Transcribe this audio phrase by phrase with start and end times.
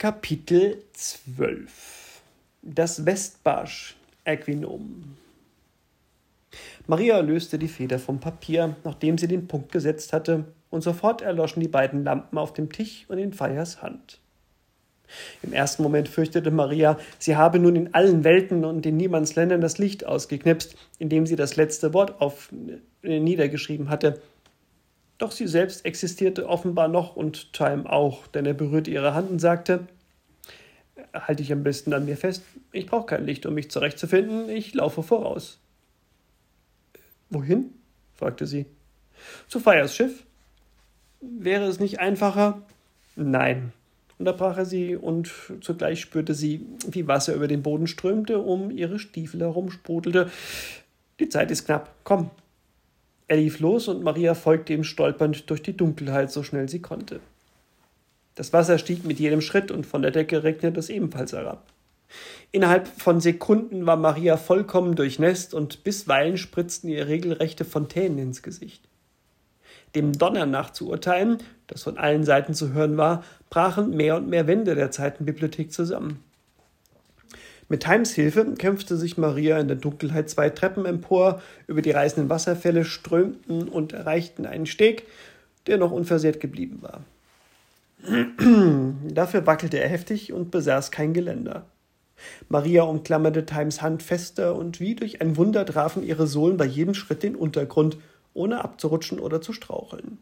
[0.00, 2.22] Kapitel 12
[2.62, 5.16] Das Westbarsch Äquinom.
[6.86, 11.60] Maria löste die Feder vom Papier, nachdem sie den Punkt gesetzt hatte, und sofort erloschen
[11.60, 14.20] die beiden Lampen auf dem Tisch und in Feiers Hand.
[15.42, 19.78] Im ersten Moment fürchtete Maria, sie habe nun in allen Welten und in Niemandsländern das
[19.78, 22.52] Licht ausgeknipst, indem sie das letzte Wort auf
[23.02, 24.20] äh, niedergeschrieben hatte,
[25.18, 29.40] doch sie selbst existierte offenbar noch und Time auch, denn er berührte ihre Hand und
[29.40, 29.86] sagte,
[31.12, 34.74] halte ich am besten an mir fest, ich brauche kein Licht, um mich zurechtzufinden, ich
[34.74, 35.58] laufe voraus.
[37.30, 37.74] Wohin?
[38.14, 38.66] fragte sie.
[39.48, 40.24] Zu Feiers Schiff.
[41.20, 42.62] Wäre es nicht einfacher?
[43.16, 43.72] Nein,
[44.18, 49.00] unterbrach er sie, und zugleich spürte sie, wie Wasser über den Boden strömte, um ihre
[49.00, 50.30] Stiefel herumsprudelte.
[51.18, 52.30] Die Zeit ist knapp, komm,
[53.28, 57.20] er lief los und Maria folgte ihm stolpernd durch die Dunkelheit, so schnell sie konnte.
[58.34, 61.66] Das Wasser stieg mit jedem Schritt und von der Decke regnete es ebenfalls herab.
[62.52, 68.88] Innerhalb von Sekunden war Maria vollkommen durchnässt und bisweilen spritzten ihr regelrechte Fontänen ins Gesicht.
[69.94, 74.28] Dem Donner nach zu urteilen, das von allen Seiten zu hören war, brachen mehr und
[74.28, 76.24] mehr Wände der Zeitenbibliothek zusammen.
[77.70, 82.30] Mit Times Hilfe kämpfte sich Maria in der Dunkelheit zwei Treppen empor, über die reißenden
[82.30, 85.06] Wasserfälle strömten und erreichten einen Steg,
[85.66, 87.04] der noch unversehrt geblieben war.
[89.12, 91.66] Dafür wackelte er heftig und besaß kein Geländer.
[92.48, 96.94] Maria umklammerte Times Hand fester und wie durch ein Wunder trafen ihre Sohlen bei jedem
[96.94, 97.98] Schritt den Untergrund,
[98.32, 100.18] ohne abzurutschen oder zu straucheln.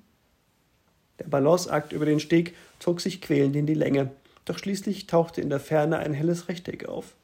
[1.20, 4.10] Der Balanceakt über den Steg zog sich quälend in die Länge,
[4.44, 7.14] doch schließlich tauchte in der Ferne ein helles Rechteck auf.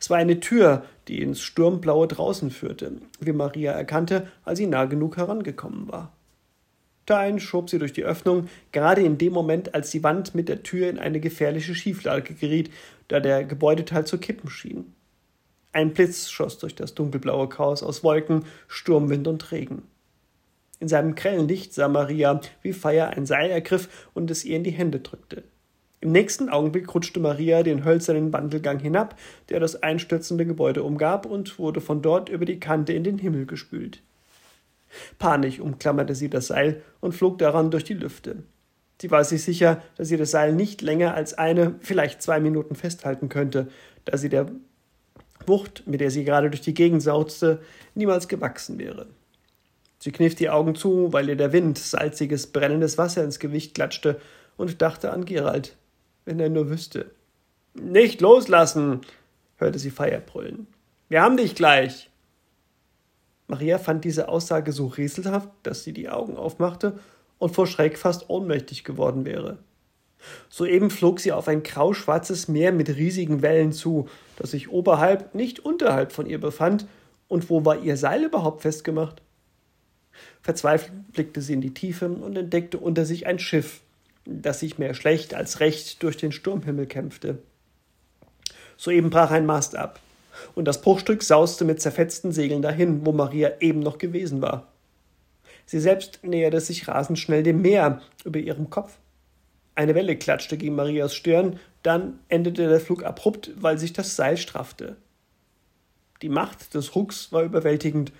[0.00, 4.84] Es war eine Tür, die ins Sturmblaue draußen führte, wie Maria erkannte, als sie nah
[4.84, 6.12] genug herangekommen war.
[7.06, 10.62] Dahin schob sie durch die Öffnung, gerade in dem Moment, als die Wand mit der
[10.62, 12.70] Tür in eine gefährliche Schieflage geriet,
[13.08, 14.94] da der Gebäudeteil zu kippen schien.
[15.72, 19.82] Ein Blitz schoss durch das dunkelblaue Chaos aus Wolken, Sturmwind und Regen.
[20.78, 24.64] In seinem grellen Licht sah Maria, wie Feier ein Seil ergriff und es ihr in
[24.64, 25.44] die Hände drückte.
[26.02, 29.16] Im nächsten Augenblick rutschte Maria den hölzernen Wandelgang hinab,
[29.50, 33.46] der das einstürzende Gebäude umgab, und wurde von dort über die Kante in den Himmel
[33.46, 34.02] gespült.
[35.20, 38.42] Panisch umklammerte sie das Seil und flog daran durch die Lüfte.
[39.00, 42.74] Sie war sich sicher, dass sie das Seil nicht länger als eine, vielleicht zwei Minuten
[42.74, 43.68] festhalten könnte,
[44.04, 44.46] da sie der
[45.46, 47.60] Wucht, mit der sie gerade durch die Gegend sauzte,
[47.94, 49.06] niemals gewachsen wäre.
[50.00, 54.20] Sie kniff die Augen zu, weil ihr der Wind salziges, brennendes Wasser ins Gewicht klatschte,
[54.56, 55.76] und dachte an Gerald,
[56.24, 57.10] wenn er nur wüsste.
[57.74, 59.00] Nicht loslassen,
[59.56, 60.66] hörte sie Feier brüllen.
[61.08, 62.10] Wir haben dich gleich.
[63.48, 66.98] Maria fand diese Aussage so rätselhaft, dass sie die Augen aufmachte
[67.38, 69.58] und vor Schreck fast ohnmächtig geworden wäre.
[70.48, 75.60] Soeben flog sie auf ein grauschwarzes Meer mit riesigen Wellen zu, das sich oberhalb, nicht
[75.60, 76.86] unterhalb von ihr befand,
[77.28, 79.22] und wo war ihr Seil überhaupt festgemacht?
[80.42, 83.81] Verzweifelt blickte sie in die Tiefe und entdeckte unter sich ein Schiff,
[84.24, 87.38] das sich mehr schlecht als recht durch den Sturmhimmel kämpfte.
[88.76, 90.00] Soeben brach ein Mast ab,
[90.54, 94.68] und das Bruchstück sauste mit zerfetzten Segeln dahin, wo Maria eben noch gewesen war.
[95.66, 98.98] Sie selbst näherte sich rasend schnell dem Meer über ihrem Kopf.
[99.74, 104.36] Eine Welle klatschte gegen Marias Stirn, dann endete der Flug abrupt, weil sich das Seil
[104.36, 104.96] straffte.
[106.20, 108.12] Die Macht des Rucks war überwältigend,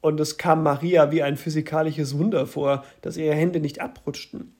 [0.00, 4.52] und es kam Maria wie ein physikalisches Wunder vor, dass ihre Hände nicht abrutschten.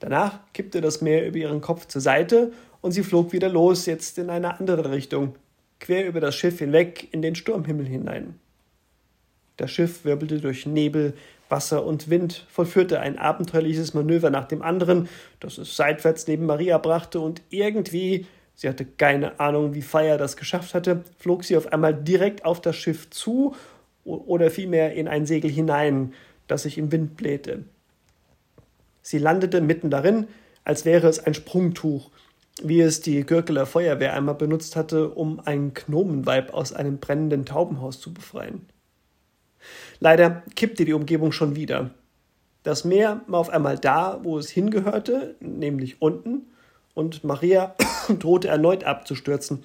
[0.00, 4.18] Danach kippte das Meer über ihren Kopf zur Seite und sie flog wieder los, jetzt
[4.18, 5.34] in eine andere Richtung,
[5.80, 8.38] quer über das Schiff hinweg in den Sturmhimmel hinein.
[9.56, 11.14] Das Schiff wirbelte durch Nebel,
[11.48, 15.08] Wasser und Wind, vollführte ein abenteuerliches Manöver nach dem anderen,
[15.40, 20.36] das es seitwärts neben Maria brachte, und irgendwie, sie hatte keine Ahnung, wie Feier das
[20.36, 23.56] geschafft hatte, flog sie auf einmal direkt auf das Schiff zu
[24.04, 26.14] oder vielmehr in ein Segel hinein,
[26.46, 27.64] das sich im Wind blähte.
[29.08, 30.26] Sie landete mitten darin,
[30.64, 32.10] als wäre es ein Sprungtuch,
[32.62, 38.00] wie es die Gürkeler Feuerwehr einmal benutzt hatte, um ein Gnomenweib aus einem brennenden Taubenhaus
[38.00, 38.68] zu befreien.
[39.98, 41.88] Leider kippte die Umgebung schon wieder.
[42.64, 46.42] Das Meer war auf einmal da, wo es hingehörte, nämlich unten,
[46.92, 47.76] und Maria
[48.18, 49.64] drohte erneut abzustürzen.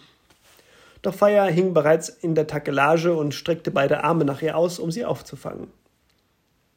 [1.02, 4.90] Doch Feier hing bereits in der Takelage und streckte beide Arme nach ihr aus, um
[4.90, 5.68] sie aufzufangen.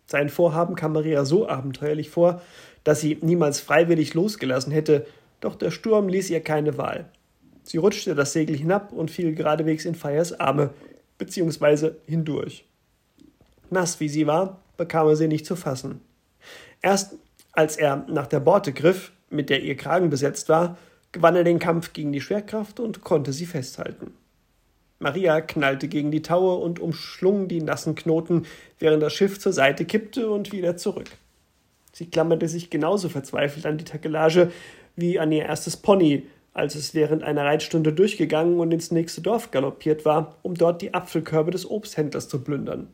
[0.06, 2.40] Sein Vorhaben kam Maria so abenteuerlich vor,
[2.84, 5.06] dass sie niemals freiwillig losgelassen hätte,
[5.40, 7.10] doch der Sturm ließ ihr keine Wahl.
[7.64, 10.70] Sie rutschte das Segel hinab und fiel geradewegs in Feiers Arme,
[11.18, 12.64] beziehungsweise hindurch.
[13.70, 16.00] Nass wie sie war, bekam er sie nicht zu fassen.
[16.80, 17.16] Erst
[17.52, 20.78] als er nach der Borte griff, mit der ihr Kragen besetzt war,
[21.10, 24.12] gewann er den Kampf gegen die Schwerkraft und konnte sie festhalten.
[24.98, 28.46] Maria knallte gegen die Taue und umschlung die nassen Knoten,
[28.78, 31.10] während das Schiff zur Seite kippte und wieder zurück.
[31.92, 34.52] Sie klammerte sich genauso verzweifelt an die Takelage
[34.96, 39.50] wie an ihr erstes Pony, als es während einer Reitstunde durchgegangen und ins nächste Dorf
[39.50, 42.88] galoppiert war, um dort die Apfelkörbe des Obsthändlers zu plündern.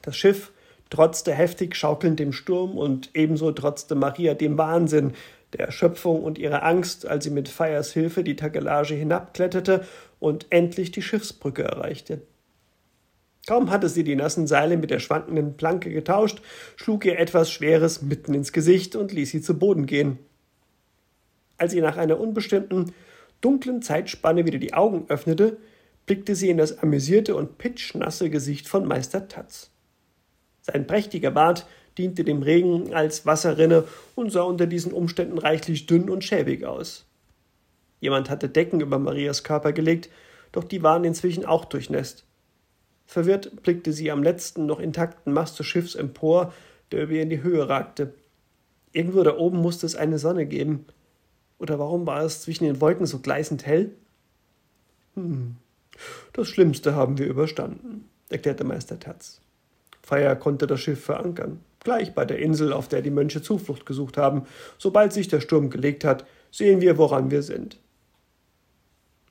[0.00, 0.50] Das Schiff
[0.88, 5.12] trotzte heftig schaukelnd dem Sturm und ebenso trotzte Maria dem Wahnsinn,
[5.52, 9.86] der Erschöpfung und ihrer Angst, als sie mit Feiers Hilfe die Takelage hinabkletterte
[10.22, 12.22] und endlich die Schiffsbrücke erreichte.
[13.48, 16.40] Kaum hatte sie die nassen Seile mit der schwankenden Planke getauscht,
[16.76, 20.20] schlug ihr etwas Schweres mitten ins Gesicht und ließ sie zu Boden gehen.
[21.58, 22.94] Als sie nach einer unbestimmten,
[23.40, 25.56] dunklen Zeitspanne wieder die Augen öffnete,
[26.06, 29.70] blickte sie in das amüsierte und pitschnasse Gesicht von Meister Tatz.
[30.60, 31.66] Sein prächtiger Bart
[31.98, 37.06] diente dem Regen als Wasserrinne und sah unter diesen Umständen reichlich dünn und schäbig aus.
[38.02, 40.10] Jemand hatte Decken über Marias Körper gelegt,
[40.50, 42.24] doch die waren inzwischen auch durchnässt.
[43.06, 46.52] Verwirrt blickte sie am letzten noch intakten Mast des Schiffs empor,
[46.90, 48.12] der über ihr in die Höhe ragte.
[48.90, 50.84] Irgendwo da oben musste es eine Sonne geben.
[51.60, 53.92] Oder warum war es zwischen den Wolken so gleißend hell?
[55.14, 55.54] Hm,
[56.32, 59.40] das Schlimmste haben wir überstanden, erklärte Meister Tatz.
[60.02, 64.16] Feier konnte das Schiff verankern, gleich bei der Insel, auf der die Mönche Zuflucht gesucht
[64.16, 64.46] haben.
[64.76, 67.78] Sobald sich der Sturm gelegt hat, sehen wir, woran wir sind.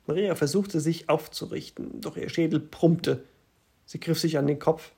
[0.06, 3.24] Maria versuchte sich aufzurichten, doch ihr Schädel brummte.
[3.86, 4.92] Sie griff sich an den Kopf.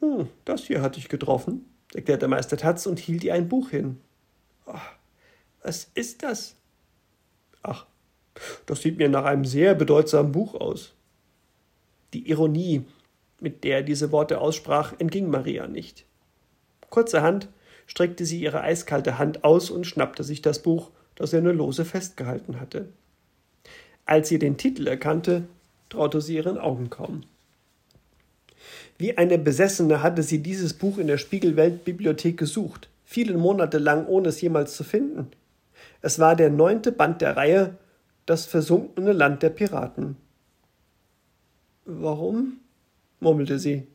[0.00, 1.64] Hm, das hier hatte ich getroffen,
[1.94, 4.00] erklärte Meister Tatz und hielt ihr ein Buch hin.
[4.66, 4.92] Ach,
[5.62, 6.56] was ist das?
[7.62, 7.86] Ach,
[8.66, 10.94] das sieht mir nach einem sehr bedeutsamen Buch aus.
[12.12, 12.84] Die Ironie,
[13.40, 16.04] mit der er diese Worte aussprach, entging Maria nicht.
[16.90, 17.48] Kurzerhand
[17.86, 21.84] streckte sie ihre eiskalte Hand aus und schnappte sich das Buch, das er nur lose
[21.84, 22.88] festgehalten hatte.
[24.08, 25.44] Als sie den Titel erkannte,
[25.90, 27.24] traute sie ihren Augen kaum.
[28.96, 34.30] Wie eine Besessene hatte sie dieses Buch in der Spiegelweltbibliothek gesucht, viele Monate lang, ohne
[34.30, 35.28] es jemals zu finden.
[36.00, 37.76] Es war der neunte Band der Reihe
[38.24, 40.16] Das versunkene Land der Piraten.
[41.84, 42.60] Warum?
[43.20, 43.86] murmelte sie.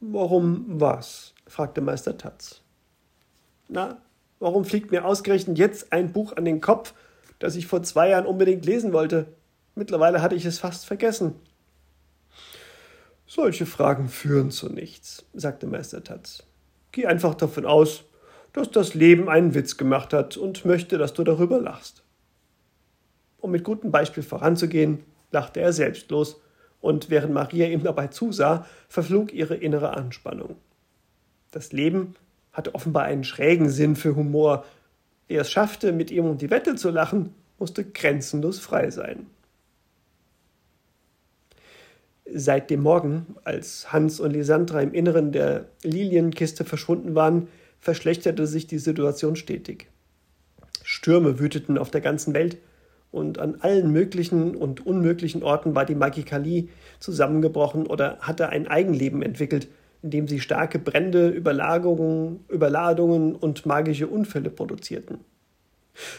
[0.00, 1.32] Warum was?
[1.46, 2.60] fragte Meister Tatz.
[3.66, 3.96] Na,
[4.40, 6.92] warum fliegt mir ausgerechnet jetzt ein Buch an den Kopf,
[7.40, 9.26] das ich vor zwei Jahren unbedingt lesen wollte?
[9.74, 11.34] Mittlerweile hatte ich es fast vergessen.
[13.26, 16.44] Solche Fragen führen zu nichts, sagte Meister Tatz.
[16.92, 18.04] Geh einfach davon aus,
[18.52, 22.02] dass das Leben einen Witz gemacht hat und möchte, dass du darüber lachst.
[23.38, 26.40] Um mit gutem Beispiel voranzugehen, lachte er selbstlos
[26.80, 30.56] und während Maria ihm dabei zusah, verflog ihre innere Anspannung.
[31.52, 32.14] Das Leben
[32.52, 34.64] hatte offenbar einen schrägen Sinn für Humor.
[35.30, 39.26] Wer es schaffte, mit ihm um die Wette zu lachen, musste grenzenlos frei sein.
[42.34, 47.46] Seit dem Morgen, als Hans und Lisandra im Inneren der Lilienkiste verschwunden waren,
[47.78, 49.86] verschlechterte sich die Situation stetig.
[50.82, 52.58] Stürme wüteten auf der ganzen Welt,
[53.12, 59.22] und an allen möglichen und unmöglichen Orten war die Magikalie zusammengebrochen oder hatte ein Eigenleben
[59.22, 59.68] entwickelt,
[60.02, 65.18] in dem sie starke Brände, Überlagerungen, Überladungen und magische Unfälle produzierten.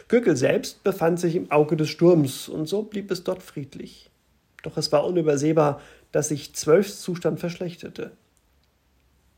[0.08, 4.10] Göckel selbst befand sich im Auge des Sturms, und so blieb es dort friedlich.
[4.64, 8.12] Doch es war unübersehbar, dass sich Zwölfs Zustand verschlechterte.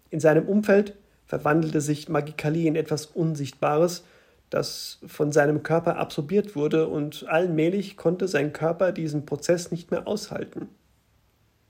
[0.09, 4.03] In seinem Umfeld verwandelte sich Magikalie in etwas Unsichtbares,
[4.49, 10.07] das von seinem Körper absorbiert wurde, und allmählich konnte sein Körper diesen Prozess nicht mehr
[10.07, 10.67] aushalten.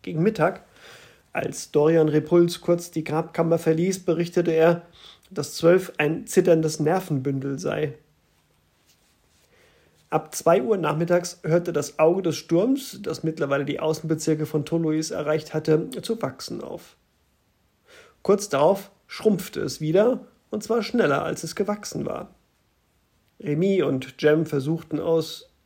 [0.01, 0.63] Gegen Mittag,
[1.33, 4.83] als Dorian Repuls kurz die Grabkammer verließ, berichtete er,
[5.31, 7.95] dass zwölf ein zitterndes Nervenbündel sei.
[10.11, 15.09] Ab zwei Uhr nachmittags hörte das Auge des Sturms, das mittlerweile die Außenbezirke von Tolois
[15.09, 16.95] erreicht hatte, zu wachsen auf.
[18.21, 22.29] Kurz darauf schrumpfte es wieder, und zwar schneller, als es gewachsen war.
[23.39, 24.99] Remy und Jem versuchten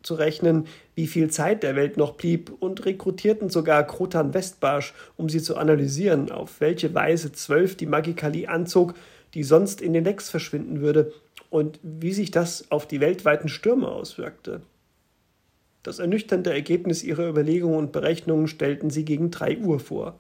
[0.07, 5.41] auszurechnen, wie viel Zeit der Welt noch blieb und rekrutierten sogar Krotan Westbarsch, um sie
[5.41, 8.93] zu analysieren, auf welche Weise zwölf die Magikalie anzog,
[9.33, 11.13] die sonst in den Lecks verschwinden würde,
[11.49, 14.61] und wie sich das auf die weltweiten Stürme auswirkte.
[15.83, 20.19] Das ernüchternde Ergebnis ihrer Überlegungen und Berechnungen stellten sie gegen drei Uhr vor.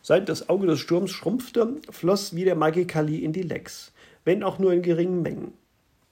[0.00, 3.92] Seit das Auge des Sturms schrumpfte, floss wieder Magikalie in die Lecks,
[4.24, 5.52] wenn auch nur in geringen Mengen.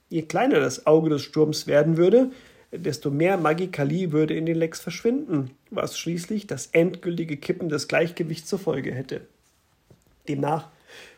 [0.09, 2.29] Je kleiner das Auge des Sturms werden würde,
[2.75, 8.49] desto mehr Magikalie würde in den Lecks verschwinden, was schließlich das endgültige Kippen des Gleichgewichts
[8.49, 9.27] zur Folge hätte.
[10.27, 10.69] Demnach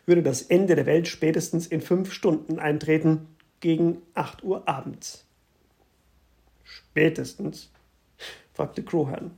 [0.04, 3.28] würde das Ende der Welt spätestens in fünf Stunden eintreten
[3.60, 5.24] gegen acht Uhr abends.
[6.64, 7.70] Spätestens?
[8.52, 9.32] fragte Krohan.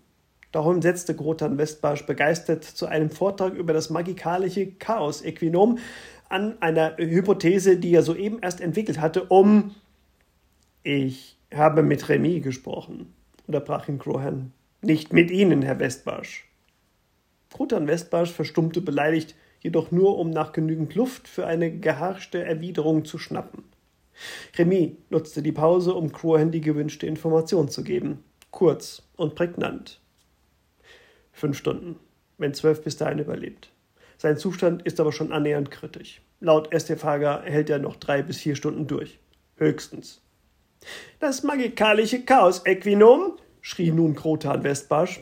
[0.52, 5.78] Darum setzte Grotan Westbarsch begeistert zu einem Vortrag über das magikalische Chaos-Äquinom
[6.28, 9.74] an einer Hypothese, die er soeben erst entwickelt hatte, um
[10.82, 13.14] Ich habe mit Remy gesprochen,
[13.46, 14.52] unterbrach ihn Krohan.
[14.82, 16.48] Nicht mit Ihnen, Herr Westbarsch.
[17.52, 23.18] Grotan Westbarsch verstummte beleidigt, jedoch nur um nach genügend Luft für eine geharschte Erwiderung zu
[23.18, 23.64] schnappen.
[24.56, 28.24] Remy nutzte die Pause, um Crohan die gewünschte Information zu geben.
[28.50, 30.00] Kurz und prägnant.
[31.32, 31.96] Fünf Stunden,
[32.36, 33.70] wenn zwölf bis dahin überlebt.
[34.16, 36.20] Sein Zustand ist aber schon annähernd kritisch.
[36.40, 39.18] Laut Estefaga hält er noch drei bis vier Stunden durch.
[39.56, 40.20] Höchstens.
[41.20, 45.20] Das magikalische Chaos-Äquinom, schrie nun Krotan Westbarsch,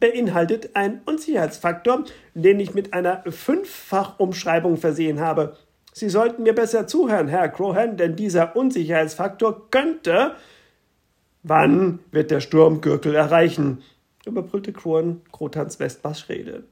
[0.00, 5.56] beinhaltet einen Unsicherheitsfaktor, den ich mit einer Fünffach-Umschreibung versehen habe.
[5.92, 10.34] Sie sollten mir besser zuhören, Herr Crohan, denn dieser Unsicherheitsfaktor könnte.
[11.42, 13.82] Wann wird der Sturmgürtel erreichen?
[14.26, 16.64] überbrüllte Krohan Krotans Westbars Rede.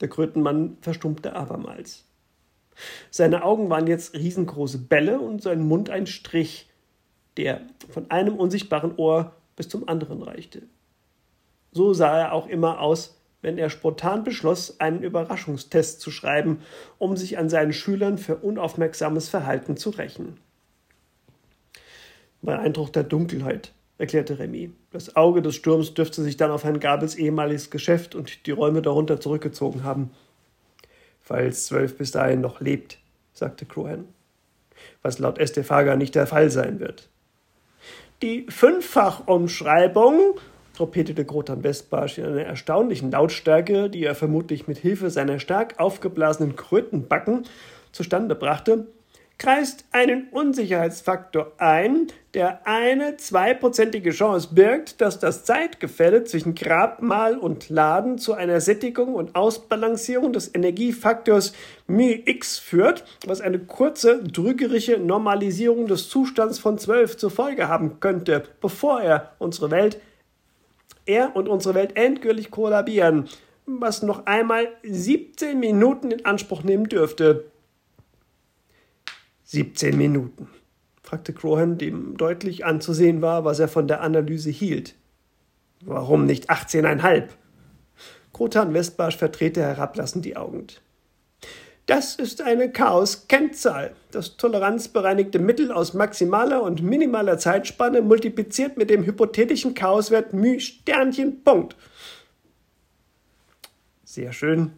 [0.00, 2.09] Der Krötenmann verstummte abermals.
[3.10, 6.68] Seine Augen waren jetzt riesengroße Bälle und sein Mund ein Strich,
[7.36, 10.62] der von einem unsichtbaren Ohr bis zum anderen reichte.
[11.72, 16.60] So sah er auch immer aus, wenn er spontan beschloss, einen Überraschungstest zu schreiben,
[16.98, 20.38] um sich an seinen Schülern für unaufmerksames Verhalten zu rächen.
[22.42, 24.72] Bei Eindruck der Dunkelheit, erklärte Remy.
[24.90, 28.82] Das Auge des Sturms dürfte sich dann auf Herrn Gabels ehemaliges Geschäft und die Räume
[28.82, 30.10] darunter zurückgezogen haben.
[31.30, 32.98] Falls Zwölf bis dahin noch lebt,
[33.32, 34.06] sagte Crohan.
[35.00, 37.08] Was laut Estefaga nicht der Fall sein wird.
[38.20, 40.40] Die Fünffachumschreibung,
[40.74, 46.56] trompetete Grotan Westbarsch in einer erstaunlichen Lautstärke, die er vermutlich mit Hilfe seiner stark aufgeblasenen
[46.56, 47.44] Krötenbacken
[47.92, 48.88] zustande brachte,
[49.40, 57.70] kreist einen Unsicherheitsfaktor ein, der eine zweiprozentige Chance birgt, dass das Zeitgefälle zwischen Grabmal und
[57.70, 61.54] Laden zu einer Sättigung und Ausbalancierung des Energiefaktors
[61.88, 68.42] μx führt, was eine kurze, drückerische Normalisierung des Zustands von 12 zur Folge haben könnte,
[68.60, 70.02] bevor er unsere Welt,
[71.06, 73.26] er und unsere Welt endgültig kollabieren,
[73.64, 77.46] was noch einmal 17 Minuten in Anspruch nehmen dürfte.
[79.50, 80.46] 17 Minuten,
[81.02, 84.94] fragte Crohan, dem deutlich anzusehen war, was er von der Analyse hielt.
[85.84, 87.24] Warum nicht 18,5?
[88.32, 90.68] Krotan Westbarsch verdrehte herablassend die Augen.
[91.86, 93.96] Das ist eine Chaos-Kennzahl.
[94.12, 101.42] Das toleranzbereinigte Mittel aus maximaler und minimaler Zeitspanne multipliziert mit dem hypothetischen Chaoswert μ Sternchen
[101.42, 101.74] Punkt.
[104.04, 104.74] Sehr schön.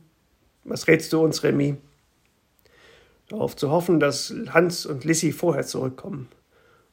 [0.64, 1.76] Was rätst du uns, Remy?
[3.32, 6.28] Darauf zu hoffen, dass Hans und Lissy vorher zurückkommen.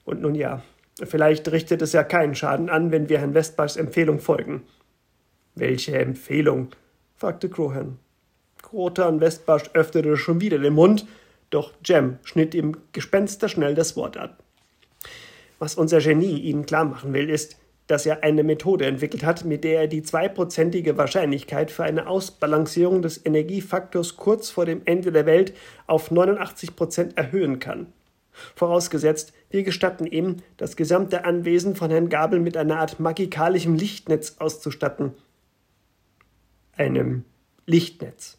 [0.06, 0.64] Und nun ja,
[1.04, 4.64] vielleicht richtet es ja keinen Schaden an, wenn wir Herrn Westbachs Empfehlung folgen.
[5.56, 6.70] Welche Empfehlung?
[7.16, 8.00] fragte Crohan.
[8.62, 11.06] Krotan Westbach öffnete schon wieder den Mund,
[11.50, 14.44] doch Jem schnitt ihm gespensterschnell das Wort ab.
[15.60, 17.58] Was unser Genie Ihnen klar machen will, ist,
[17.90, 23.02] dass er eine Methode entwickelt hat, mit der er die zweiprozentige Wahrscheinlichkeit für eine Ausbalancierung
[23.02, 25.54] des Energiefaktors kurz vor dem Ende der Welt
[25.88, 27.88] auf 89 Prozent erhöhen kann.
[28.56, 34.36] Vorausgesetzt, wir gestatten ihm, das gesamte Anwesen von Herrn Gabel mit einer Art magikalischem Lichtnetz
[34.38, 35.14] auszustatten.
[36.74, 37.26] Einem
[37.66, 38.38] Lichtnetz.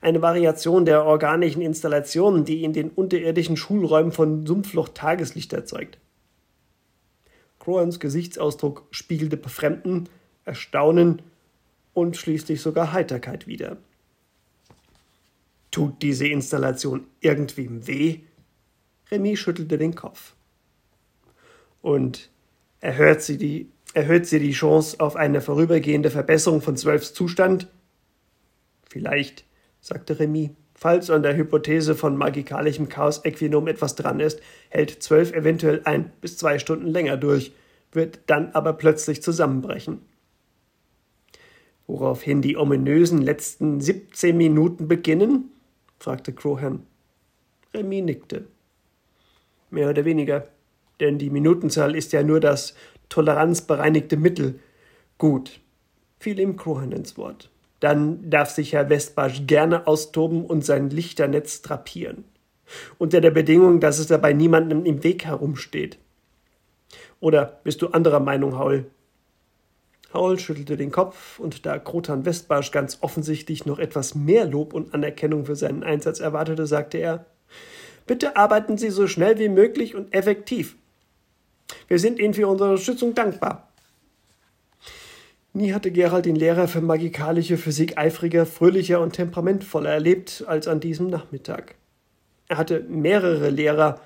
[0.00, 5.98] Eine Variation der organischen Installationen, die in den unterirdischen Schulräumen von Sumpfloch Tageslicht erzeugt.
[7.68, 10.08] Crohans Gesichtsausdruck spiegelte Befremden,
[10.46, 11.20] Erstaunen
[11.92, 13.76] und schließlich sogar Heiterkeit wider.
[15.70, 18.20] Tut diese Installation irgendwem weh?
[19.10, 20.34] Remy schüttelte den Kopf.
[21.82, 22.30] Und
[22.80, 27.68] erhöht sie die, erhöht sie die Chance auf eine vorübergehende Verbesserung von Zwölfs Zustand?
[28.88, 29.44] Vielleicht,
[29.82, 30.56] sagte Remy.
[30.80, 36.38] Falls an der Hypothese von magikalischem Chaos-Äquinom etwas dran ist, hält zwölf eventuell ein bis
[36.38, 37.50] zwei Stunden länger durch,
[37.90, 40.02] wird dann aber plötzlich zusammenbrechen.
[41.88, 45.50] Woraufhin die ominösen letzten 17 Minuten beginnen?
[45.98, 46.86] fragte Crohan.
[47.74, 48.44] Remy nickte.
[49.70, 50.46] Mehr oder weniger,
[51.00, 52.76] denn die Minutenzahl ist ja nur das
[53.08, 54.60] toleranzbereinigte Mittel.
[55.18, 55.58] Gut,
[56.20, 57.50] fiel ihm Crohan ins Wort.
[57.80, 62.24] Dann darf sich Herr Westbarsch gerne austoben und sein Lichternetz drapieren.
[62.98, 65.98] Unter der Bedingung, dass es dabei niemandem im Weg herumsteht.
[67.20, 68.86] Oder bist du anderer Meinung, Haul?
[70.12, 74.94] Haul schüttelte den Kopf, und da Krotan Westbarsch ganz offensichtlich noch etwas mehr Lob und
[74.94, 77.26] Anerkennung für seinen Einsatz erwartete, sagte er
[78.06, 80.76] Bitte arbeiten Sie so schnell wie möglich und effektiv.
[81.88, 83.67] Wir sind Ihnen für unsere Unterstützung dankbar.
[85.58, 90.78] Nie hatte Gerald den Lehrer für magikalische Physik eifriger, fröhlicher und temperamentvoller erlebt als an
[90.78, 91.74] diesem Nachmittag.
[92.46, 94.00] Er hatte mehrere Lehrer,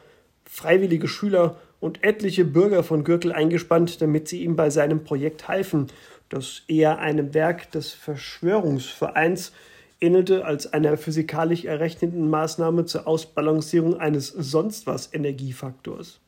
[0.47, 5.89] freiwillige Schüler und etliche Bürger von Gürtel eingespannt, damit sie ihm bei seinem Projekt halfen,
[6.31, 9.53] das eher einem Werk des Verschwörungsvereins
[10.01, 16.19] ähnelte als einer physikalisch errechneten Maßnahme zur Ausbalancierung eines sonst was Energiefaktors.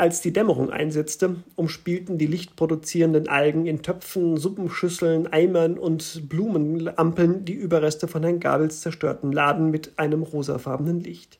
[0.00, 7.52] Als die Dämmerung einsetzte, umspielten die lichtproduzierenden Algen in Töpfen, Suppenschüsseln, Eimern und Blumenampeln die
[7.52, 11.38] Überreste von Herrn Gabels zerstörten Laden mit einem rosafarbenen Licht.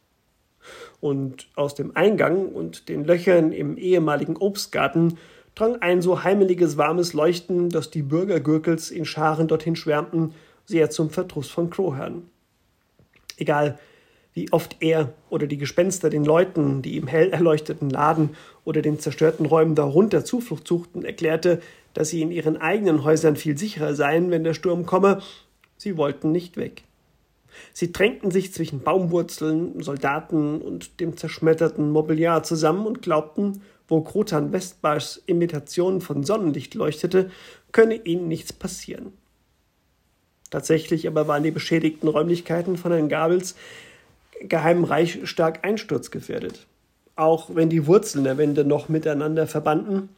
[1.01, 5.17] Und aus dem Eingang und den Löchern im ehemaligen Obstgarten
[5.55, 10.35] drang ein so heimeliges warmes Leuchten, dass die Bürger Gürkels in Scharen dorthin schwärmten,
[10.67, 12.25] sehr zum Verdruss von Kroherrn.
[13.39, 13.79] Egal,
[14.35, 18.31] wie oft er oder die Gespenster den Leuten, die im hell erleuchteten Laden
[18.65, 21.61] oder den zerstörten Räumen darunter Zuflucht suchten, erklärte,
[21.95, 25.21] dass sie in ihren eigenen Häusern viel sicherer seien, wenn der Sturm komme,
[25.77, 26.85] sie wollten nicht weg.
[27.73, 34.53] Sie drängten sich zwischen Baumwurzeln, Soldaten und dem zerschmetterten Mobiliar zusammen und glaubten, wo Krotan
[34.53, 37.31] Westbars Imitation von Sonnenlicht leuchtete,
[37.73, 39.13] könne ihnen nichts passieren.
[40.51, 43.57] Tatsächlich aber waren die beschädigten Räumlichkeiten von Herrn Gabels
[44.41, 46.67] Geheimen Reich stark einsturzgefährdet.
[47.17, 50.09] Auch wenn die Wurzeln der Wände noch miteinander verbanden,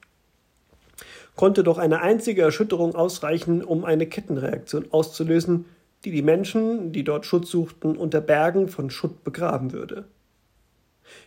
[1.35, 5.65] konnte doch eine einzige Erschütterung ausreichen, um eine Kettenreaktion auszulösen,
[6.05, 10.05] die die Menschen, die dort Schutz suchten, unter Bergen von Schutt begraben würde.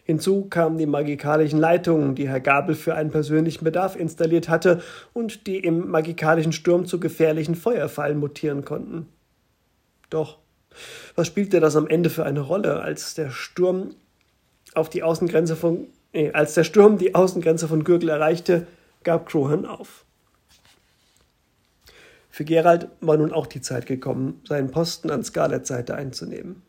[0.04, 4.82] Hinzu kamen die magikalischen Leitungen, die Herr Gabel für einen persönlichen Bedarf installiert hatte
[5.14, 9.08] und die im magikalischen Sturm zu gefährlichen Feuerfallen mutieren konnten.
[10.10, 10.38] Doch
[11.16, 13.96] was spielte das am Ende für eine Rolle, als der Sturm
[14.74, 18.68] auf die Außengrenze von nee, als der Sturm die Außengrenze von Gürtel erreichte,
[19.04, 20.06] gab Crohan auf.
[22.30, 26.64] Für Gerald war nun auch die Zeit gekommen, seinen Posten an Scarlett Seite einzunehmen.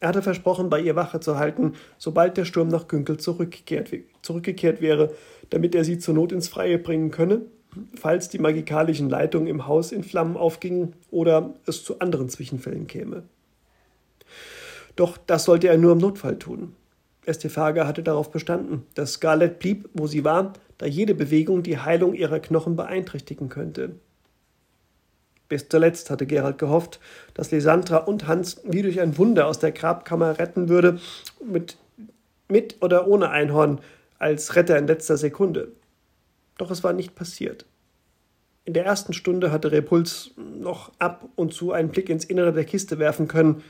[0.00, 3.90] Er hatte versprochen, bei ihr Wache zu halten, sobald der Sturm nach Günkel zurückgekehrt,
[4.22, 5.14] zurückgekehrt wäre,
[5.50, 7.42] damit er sie zur Not ins Freie bringen könne,
[7.94, 13.22] falls die magikalischen Leitungen im Haus in Flammen aufgingen oder es zu anderen Zwischenfällen käme.
[14.96, 16.74] Doch das sollte er nur im Notfall tun.
[17.26, 22.14] Estefaga hatte darauf bestanden, dass Scarlett blieb, wo sie war, da jede Bewegung die Heilung
[22.14, 23.92] ihrer Knochen beeinträchtigen könnte.
[25.48, 27.00] Bis zuletzt hatte Gerald gehofft,
[27.34, 30.98] dass Lysandra und Hans wie durch ein Wunder aus der Grabkammer retten würde,
[31.44, 31.76] mit,
[32.48, 33.80] mit oder ohne Einhorn,
[34.18, 35.72] als Retter in letzter Sekunde.
[36.56, 37.66] Doch es war nicht passiert.
[38.64, 42.64] In der ersten Stunde hatte Repuls noch ab und zu einen Blick ins Innere der
[42.64, 43.62] Kiste werfen können,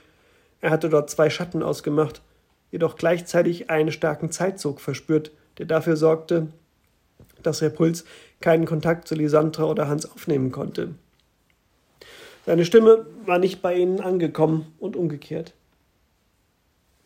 [0.65, 2.23] er hatte dort zwei Schatten ausgemacht,
[2.71, 6.47] jedoch gleichzeitig einen starken Zeitzug verspürt, der dafür sorgte,
[7.43, 8.07] dass Herr Puls
[8.41, 10.95] keinen Kontakt zu Lisandra oder Hans aufnehmen konnte.
[12.47, 15.53] Seine Stimme war nicht bei ihnen angekommen und umgekehrt.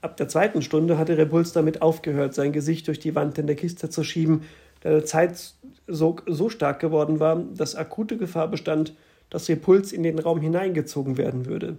[0.02, 3.56] Ab der zweiten Stunde hatte Repuls damit aufgehört, sein Gesicht durch die Wand in der
[3.56, 4.42] Kiste zu schieben,
[4.82, 8.94] da der Zeitsog so stark geworden war, dass akute Gefahr bestand,
[9.30, 11.76] dass Repuls in den Raum hineingezogen werden würde.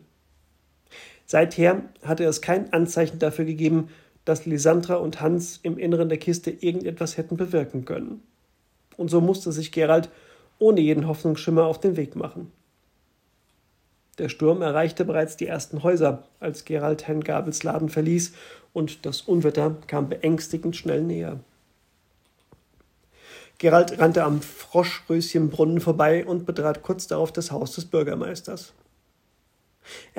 [1.31, 3.89] Seither hatte es kein Anzeichen dafür gegeben,
[4.25, 8.23] dass Lysandra und Hans im Inneren der Kiste irgendetwas hätten bewirken können.
[8.97, 10.09] Und so musste sich Gerald
[10.57, 12.51] ohne jeden Hoffnungsschimmer auf den Weg machen.
[14.17, 18.33] Der Sturm erreichte bereits die ersten Häuser, als Gerald Herrn Gabels Laden verließ,
[18.73, 21.39] und das Unwetter kam beängstigend schnell näher.
[23.59, 28.73] Gerald rannte am Froschröschenbrunnen vorbei und betrat kurz darauf das Haus des Bürgermeisters.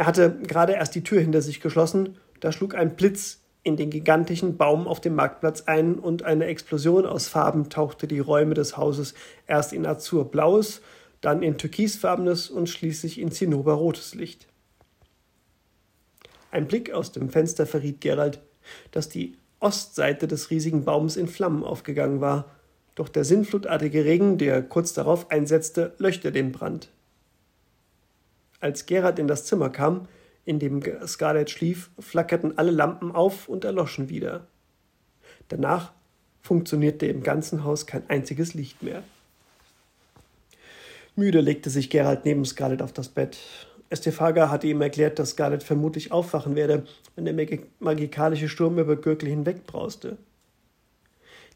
[0.01, 3.91] Er hatte gerade erst die Tür hinter sich geschlossen, da schlug ein Blitz in den
[3.91, 8.79] gigantischen Baum auf dem Marktplatz ein und eine Explosion aus Farben tauchte die Räume des
[8.79, 9.13] Hauses
[9.47, 10.81] erst in azurblaues,
[11.21, 14.47] dann in türkisfarbenes und schließlich in zinnoberrotes Licht.
[16.51, 18.41] Ein Blick aus dem Fenster verriet Gerald,
[18.93, 22.47] dass die Ostseite des riesigen Baums in Flammen aufgegangen war,
[22.95, 26.89] doch der sinnflutartige Regen, der kurz darauf einsetzte, löschte den Brand.
[28.61, 30.07] Als Gerhard in das Zimmer kam,
[30.45, 34.47] in dem Scarlett schlief, flackerten alle Lampen auf und erloschen wieder.
[35.49, 35.93] Danach
[36.43, 39.03] funktionierte im ganzen Haus kein einziges Licht mehr.
[41.17, 43.39] Müde legte sich Gerald neben Scarlett auf das Bett.
[43.91, 46.85] Estefaga hatte ihm erklärt, dass Scarlett vermutlich aufwachen werde,
[47.17, 50.17] wenn der magikalische Sturm über Gürkel hinwegbrauste.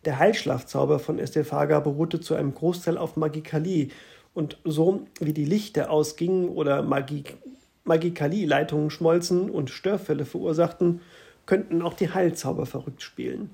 [0.04, 3.88] Der Heilschlafzauber von Estefaga beruhte zu einem Großteil auf Magikalie
[4.34, 7.24] und so wie die Lichter ausgingen oder Magie,
[7.84, 11.00] Magikalie-Leitungen schmolzen und Störfälle verursachten,
[11.46, 13.50] könnten auch die Heilzauber verrückt spielen.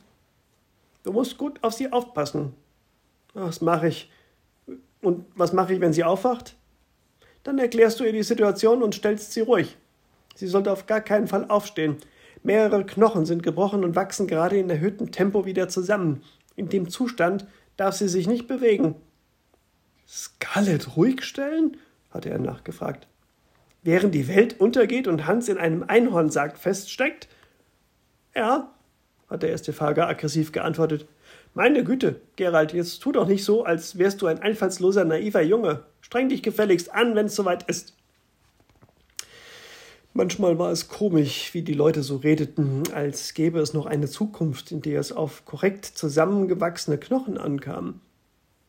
[1.03, 2.55] Du musst gut auf sie aufpassen.
[3.35, 4.11] Was mache ich?
[5.03, 6.57] Und was mache ich, wenn sie aufwacht?
[7.43, 9.77] Dann erklärst du ihr die Situation und stellst sie ruhig.
[10.35, 11.97] Sie sollte auf gar keinen Fall aufstehen.
[12.43, 16.23] Mehrere Knochen sind gebrochen und wachsen gerade in erhöhtem Tempo wieder zusammen.
[16.57, 18.95] In dem Zustand darf sie sich nicht bewegen.
[20.11, 21.77] Scarlett ruhig stellen?
[22.11, 23.07] hatte er nachgefragt.
[23.85, 27.29] Während die Welt untergeht und Hans in einem Einhornsack feststeckt?
[28.35, 28.75] Ja,
[29.29, 31.07] hat der erste Fager aggressiv geantwortet.
[31.55, 35.85] Meine Güte, Gerald, jetzt tu doch nicht so, als wärst du ein einfallsloser, naiver Junge.
[36.01, 37.95] Streng dich gefälligst an, wenn es soweit ist.
[40.13, 44.73] Manchmal war es komisch, wie die Leute so redeten, als gäbe es noch eine Zukunft,
[44.73, 48.01] in der es auf korrekt zusammengewachsene Knochen ankam.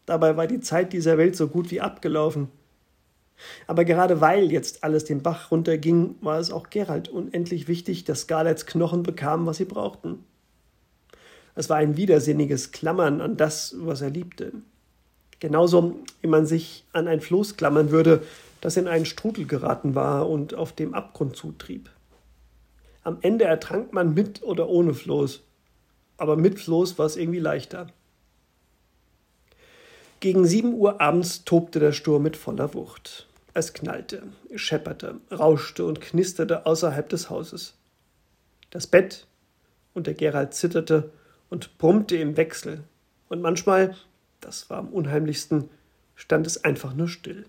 [0.06, 2.50] Dabei war die Zeit dieser Welt so gut wie abgelaufen.
[3.68, 8.22] Aber gerade weil jetzt alles den Bach runterging, war es auch Gerald unendlich wichtig, dass
[8.22, 10.24] Scarletts Knochen bekamen, was sie brauchten.
[11.56, 14.54] Es war ein widersinniges Klammern an das, was er liebte.
[15.40, 18.22] Genauso wie man sich an ein Floß klammern würde,
[18.62, 21.90] das in einen Strudel geraten war und auf dem Abgrund zutrieb.
[23.04, 25.42] Am Ende ertrank man mit oder ohne Floß,
[26.18, 27.88] aber mit Floß war es irgendwie leichter.
[30.22, 33.28] Gegen sieben Uhr abends tobte der Sturm mit voller Wucht.
[33.56, 34.22] Es knallte,
[34.56, 37.74] schepperte, rauschte und knisterte außerhalb des Hauses.
[38.70, 39.26] Das Bett
[39.96, 41.12] und der Gerald zitterte
[41.50, 42.84] und brummte im Wechsel,
[43.30, 43.96] und manchmal,
[44.42, 45.72] das war am unheimlichsten,
[46.14, 47.48] stand es einfach nur still.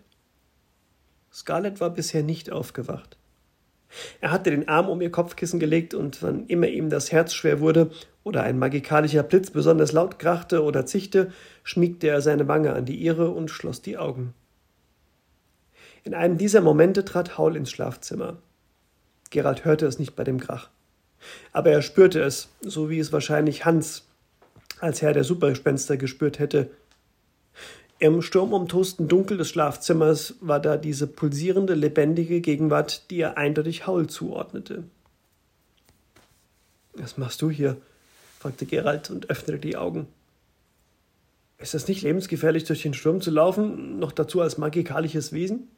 [1.31, 3.19] Scarlett war bisher nicht aufgewacht.
[4.21, 7.61] Er hatte den Arm um ihr Kopfkissen gelegt und wann immer ihm das Herz schwer
[7.61, 7.91] wurde
[8.25, 12.97] oder ein magikalischer Blitz besonders laut krachte oder zichte, schmiegte er seine Wange an die
[12.97, 14.35] ihre und schloss die Augen.
[16.05, 18.39] In einem dieser Momente trat Haul ins Schlafzimmer.
[19.31, 20.69] Gerald hörte es nicht bei dem Krach.
[21.53, 24.07] Aber er spürte es, so wie es wahrscheinlich Hans
[24.81, 26.71] als Herr der Supergespenster gespürt hätte,
[28.03, 34.09] im sturmumtosten Dunkel des Schlafzimmers war da diese pulsierende, lebendige Gegenwart, die er eindeutig Haul
[34.09, 34.83] zuordnete.
[36.95, 37.77] Was machst du hier?
[38.41, 40.09] fragte Gerald und öffnete die Augen.
[41.59, 45.69] Ist es nicht lebensgefährlich, durch den Sturm zu laufen, noch dazu als magikalisches Wesen?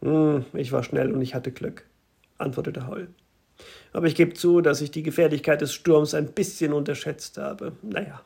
[0.00, 1.84] Hm, ich war schnell und ich hatte Glück,
[2.38, 3.06] antwortete Haul.
[3.92, 7.70] Aber ich gebe zu, dass ich die Gefährlichkeit des Sturms ein bisschen unterschätzt habe.
[7.82, 8.20] Naja,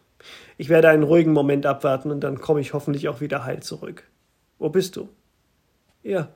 [0.59, 4.05] ich werde einen ruhigen Moment abwarten und dann komme ich hoffentlich auch wieder heil zurück.
[4.59, 5.09] Wo bist du?
[6.03, 6.29] Ja,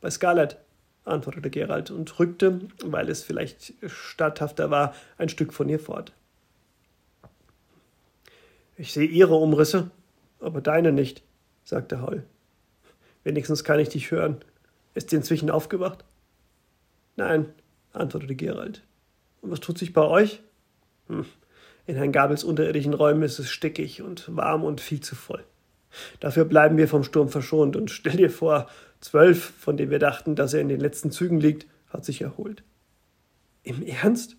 [0.00, 0.58] bei Scarlett,
[1.04, 6.12] antwortete Gerald und rückte, weil es vielleicht statthafter war, ein Stück von ihr fort.
[8.76, 9.90] Ich sehe ihre Umrisse,
[10.40, 11.22] aber deine nicht,
[11.64, 12.24] sagte Holl.
[13.24, 14.44] Wenigstens kann ich dich hören.
[14.94, 16.04] Ist sie inzwischen aufgewacht?
[17.16, 17.52] Nein,
[17.92, 18.82] antwortete Gerald.
[19.40, 20.42] Und was tut sich bei euch?
[21.08, 21.24] Hm,
[21.86, 25.44] in Herrn Gabels unterirdischen Räumen ist es stickig und warm und viel zu voll.
[26.20, 28.68] Dafür bleiben wir vom Sturm verschont und stell dir vor,
[29.00, 32.62] zwölf, von denen wir dachten, dass er in den letzten Zügen liegt, hat sich erholt.
[33.62, 34.36] Im Ernst?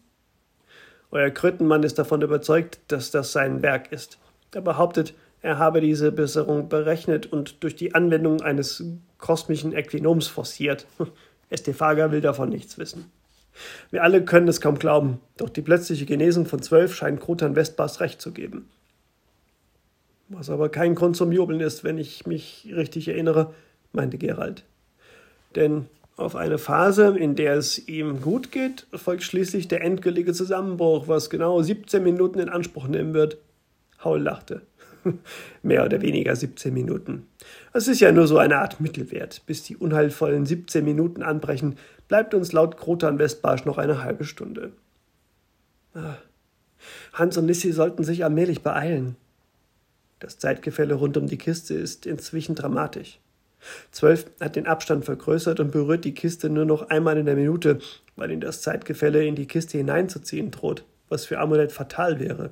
[1.09, 4.19] Euer Krötenmann ist davon überzeugt, dass das sein Werk ist.
[4.53, 8.83] Er behauptet, er habe diese Besserung berechnet und durch die Anwendung eines
[9.17, 10.85] kosmischen Äquinoms forciert.
[11.49, 13.09] Estefaga will davon nichts wissen.
[13.91, 17.99] Wir alle können es kaum glauben, doch die plötzliche Genesung von zwölf scheint Krotan Westbars
[17.99, 18.69] recht zu geben.
[20.29, 23.53] Was aber kein Grund zum Jubeln ist, wenn ich mich richtig erinnere,
[23.93, 24.63] meinte Gerald.
[25.55, 25.85] Denn
[26.17, 31.29] auf eine Phase, in der es ihm gut geht, folgt schließlich der endgültige Zusammenbruch, was
[31.29, 33.37] genau 17 Minuten in Anspruch nehmen wird.
[34.03, 34.63] Haul lachte.
[35.63, 37.27] Mehr oder weniger 17 Minuten.
[37.71, 39.43] Es ist ja nur so eine Art Mittelwert.
[39.45, 41.75] Bis die unheilvollen 17 Minuten anbrechen,
[42.07, 44.71] bleibt uns laut Krotan Westbarsch noch eine halbe Stunde.
[45.93, 46.15] Ah.
[47.13, 49.15] Hans und Lissy sollten sich allmählich beeilen.
[50.19, 53.19] Das Zeitgefälle rund um die Kiste ist inzwischen dramatisch.
[53.91, 57.79] Zwölf hat den Abstand vergrößert und berührt die Kiste nur noch einmal in der Minute,
[58.15, 62.51] weil ihn das Zeitgefälle in die Kiste hineinzuziehen droht, was für Amulett fatal wäre.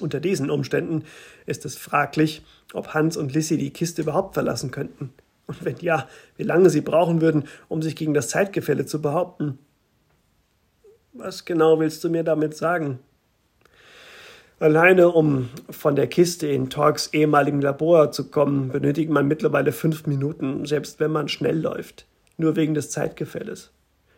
[0.00, 1.04] Unter diesen Umständen
[1.46, 5.12] ist es fraglich, ob Hans und Lissy die Kiste überhaupt verlassen könnten.
[5.50, 9.58] Und wenn ja, wie lange sie brauchen würden, um sich gegen das Zeitgefälle zu behaupten.
[11.12, 13.00] Was genau willst du mir damit sagen?
[14.60, 20.06] Alleine um von der Kiste in Torks ehemaligem Labor zu kommen, benötigt man mittlerweile fünf
[20.06, 22.06] Minuten, selbst wenn man schnell läuft.
[22.36, 23.72] Nur wegen des Zeitgefälles.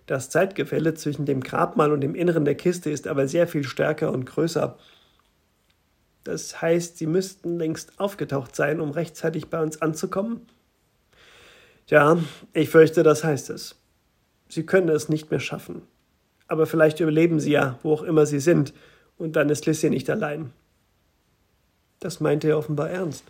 [0.05, 4.13] Das Zeitgefälle zwischen dem Grabmal und dem Inneren der Kiste ist aber sehr viel stärker
[4.13, 4.77] und größer.
[6.25, 10.43] Das heißt, sie müssten längst aufgetaucht sein, um rechtzeitig bei uns anzukommen?
[11.93, 12.17] Ja,
[12.55, 13.77] ich fürchte, das heißt es.
[14.49, 15.83] Sie können es nicht mehr schaffen.
[16.49, 18.73] aber vielleicht überleben sie ja, wo auch immer sie sind,
[19.19, 20.53] und dann ist Lissy nicht allein.
[22.01, 23.25] Das meinte er offenbar ernst.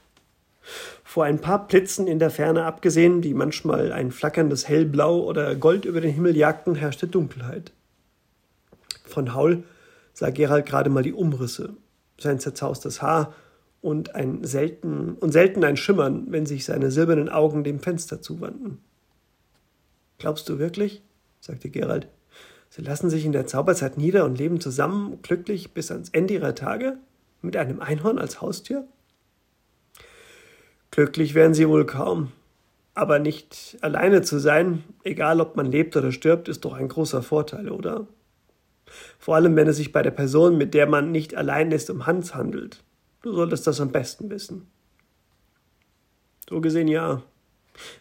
[1.02, 5.84] Vor ein paar Blitzen in der Ferne abgesehen, die manchmal ein flackerndes Hellblau oder Gold
[5.84, 7.72] über den Himmel jagten, herrschte Dunkelheit.
[9.04, 9.64] Von Haul
[10.12, 11.70] sah Gerald gerade mal die Umrisse,
[12.16, 13.34] sein zerzaustes Haar
[13.82, 18.78] und, ein selten, und selten ein Schimmern, wenn sich seine silbernen Augen dem Fenster zuwandten.
[20.18, 21.02] Glaubst du wirklich?
[21.40, 22.08] sagte Gerald.
[22.70, 26.54] Sie lassen sich in der Zauberzeit nieder und leben zusammen, glücklich bis ans Ende ihrer
[26.54, 26.96] Tage?
[27.42, 28.86] Mit einem Einhorn als Haustier?
[30.92, 32.30] Glücklich wären sie wohl kaum.
[32.94, 37.22] Aber nicht alleine zu sein, egal ob man lebt oder stirbt, ist doch ein großer
[37.22, 38.06] Vorteil, oder?
[39.18, 42.06] Vor allem, wenn es sich bei der Person, mit der man nicht allein ist, um
[42.06, 42.84] Hans handelt.
[43.22, 44.66] Du solltest das am besten wissen.
[46.48, 47.22] So gesehen ja.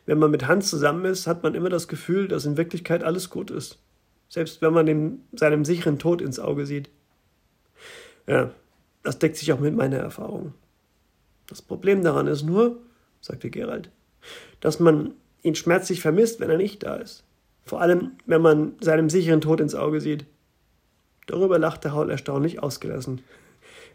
[0.05, 3.29] Wenn man mit Hans zusammen ist, hat man immer das Gefühl, dass in Wirklichkeit alles
[3.29, 3.79] gut ist.
[4.27, 6.89] Selbst wenn man dem, seinem sicheren Tod ins Auge sieht.
[8.27, 8.51] Ja,
[9.03, 10.53] das deckt sich auch mit meiner Erfahrung.
[11.47, 12.77] Das Problem daran ist nur,
[13.19, 13.89] sagte Gerald,
[14.59, 17.23] dass man ihn schmerzlich vermisst, wenn er nicht da ist.
[17.65, 20.25] Vor allem, wenn man seinem sicheren Tod ins Auge sieht.
[21.27, 23.21] Darüber lachte Haul erstaunlich ausgelassen.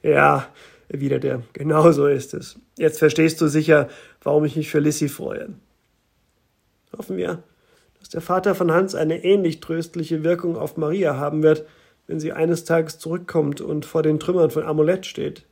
[0.02, 0.48] Ja,
[0.88, 2.58] erwiderte er, genau so ist es.
[2.78, 3.88] Jetzt verstehst du sicher,
[4.22, 5.50] warum ich mich für Lissy freue.
[6.96, 7.42] Hoffen wir,
[7.98, 11.66] dass der Vater von Hans eine ähnlich tröstliche Wirkung auf Maria haben wird,
[12.06, 15.44] wenn sie eines Tages zurückkommt und vor den Trümmern von Amulett steht.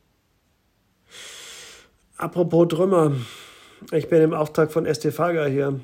[2.17, 3.11] Apropos Trümmer,
[3.91, 5.79] ich bin im Auftrag von Estefaga hier.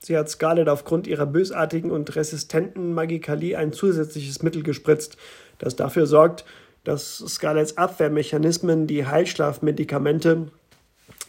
[0.00, 5.16] Sie hat Scarlett aufgrund ihrer bösartigen und resistenten Magikalie ein zusätzliches Mittel gespritzt,
[5.58, 6.44] das dafür sorgt,
[6.84, 10.48] dass Scarletts Abwehrmechanismen die Heilschlafmedikamente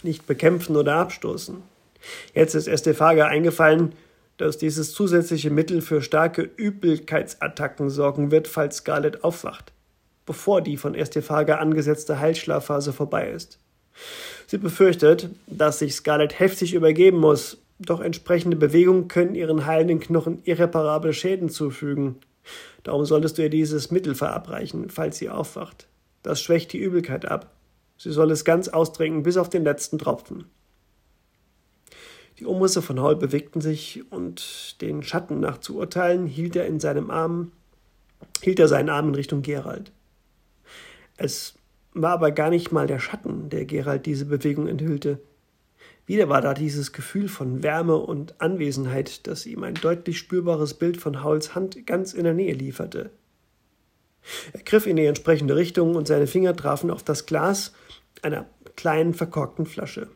[0.04, 1.64] nicht bekämpfen oder abstoßen.
[2.34, 3.94] Jetzt ist Estefaga eingefallen,
[4.38, 9.72] dass dieses zusätzliche Mittel für starke Übelkeitsattacken sorgen wird, falls Scarlett aufwacht,
[10.26, 13.60] bevor die von Estefaga angesetzte Heilschlafphase vorbei ist.
[14.48, 20.42] Sie befürchtet, dass sich Scarlett heftig übergeben muss, doch entsprechende Bewegungen können ihren heilenden Knochen
[20.44, 22.18] irreparable Schäden zufügen.
[22.84, 25.88] Darum solltest du ihr dieses Mittel verabreichen, falls sie aufwacht.
[26.24, 27.52] Das schwächt die Übelkeit ab.
[27.98, 30.46] Sie soll es ganz austrinken bis auf den letzten Tropfen.
[32.40, 36.80] Die Umrisse von Hall bewegten sich und den Schatten nach zu urteilen, hielt er in
[36.80, 37.54] seinem Arm,
[38.42, 39.92] hielt er seinen Arm in Richtung Gerald.
[41.16, 41.56] Es
[41.94, 45.20] war aber gar nicht mal der Schatten, der Gerald diese Bewegung enthüllte.
[46.06, 50.98] Wieder war da dieses Gefühl von Wärme und Anwesenheit, das ihm ein deutlich spürbares Bild
[50.98, 53.10] von Hauls Hand ganz in der Nähe lieferte.
[54.54, 57.74] Er griff in die entsprechende Richtung und seine Finger trafen auf das Glas
[58.22, 60.08] einer kleinen verkorkten Flasche.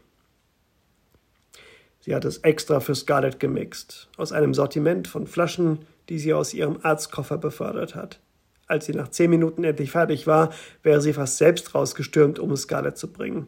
[2.02, 6.54] Sie hat es extra für Scarlett gemixt, aus einem Sortiment von Flaschen, die sie aus
[6.54, 8.20] ihrem Arztkoffer befördert hat.
[8.68, 10.52] Als sie nach zehn Minuten endlich fertig war,
[10.84, 13.48] wäre sie fast selbst rausgestürmt, um es Scarlett zu bringen.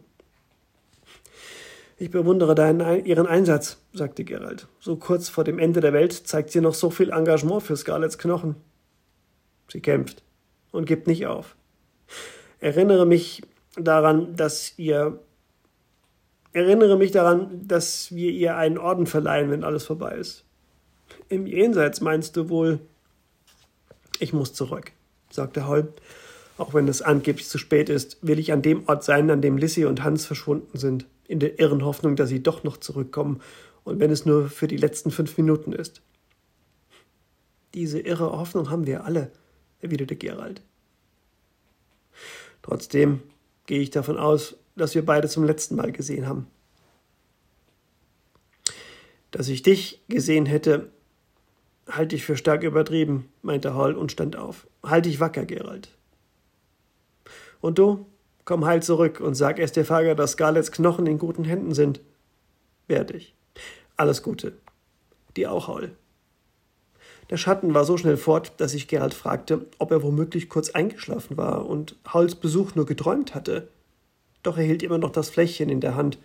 [2.02, 4.66] Ich bewundere deinen, ihren Einsatz, sagte Gerald.
[4.80, 8.18] So kurz vor dem Ende der Welt zeigt sie noch so viel Engagement für Scarletts
[8.18, 8.56] Knochen.
[9.72, 10.24] Sie kämpft
[10.72, 11.56] und gibt nicht auf.
[12.60, 13.44] Erinnere mich
[13.76, 15.20] daran, dass ihr
[16.54, 20.44] Erinnere mich daran, dass wir ihr einen Orden verleihen, wenn alles vorbei ist.
[21.30, 22.80] Im Jenseits meinst du wohl.
[24.20, 24.92] Ich muss zurück,
[25.30, 25.90] sagte Holm.
[26.58, 29.58] Auch wenn es angeblich zu spät ist, will ich an dem Ort sein, an dem
[29.58, 33.42] Lissy und Hans verschwunden sind, in der irren Hoffnung, dass sie doch noch zurückkommen,
[33.84, 36.02] und wenn es nur für die letzten fünf Minuten ist.
[37.74, 39.32] Diese irre Hoffnung haben wir alle,
[39.80, 40.62] erwiderte Gerald.
[42.62, 43.22] Trotzdem
[43.66, 46.48] gehe ich davon aus, das wir beide zum letzten Mal gesehen haben.
[49.32, 50.92] Dass ich dich gesehen hätte,
[51.88, 54.68] halte ich für stark übertrieben, meinte Hall und stand auf.
[54.84, 55.90] Halt dich wacker, Gerald.
[57.62, 58.06] Und du?
[58.52, 62.02] Komm heil zurück und sag Estefaga, dass Scarletts Knochen in guten Händen sind.
[62.86, 63.34] Werd ich.
[63.96, 64.52] Alles Gute.
[65.38, 65.94] Dir auch, Hall.
[67.30, 71.38] Der Schatten war so schnell fort, dass ich Gerald fragte, ob er womöglich kurz eingeschlafen
[71.38, 73.70] war und Halls Besuch nur geträumt hatte.
[74.44, 76.18] Doch er hielt immer noch das Fläschchen in der Hand,